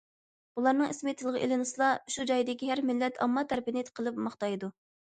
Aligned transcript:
بۇلارنىڭ 0.59 0.93
ئىسمى 0.93 1.13
تىلغا 1.19 1.41
ئېلىنسىلا، 1.43 1.91
شۇ 2.17 2.27
جايدىكى 2.33 2.73
ھەر 2.73 2.83
مىللەت 2.93 3.21
ئامما 3.25 3.49
تەرىپىنى 3.55 3.89
قىلىپ 3.99 4.21
ماختايدۇ. 4.29 4.75